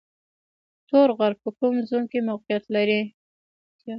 [0.89, 3.01] تور غر په کوم زون کې موقعیت لري؟